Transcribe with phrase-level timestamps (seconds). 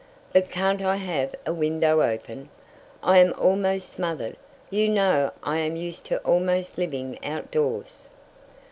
[0.33, 2.49] "But can't I have a window open?
[3.03, 4.35] I am almost smothered.
[4.71, 8.09] You know I am used to almost living out doors."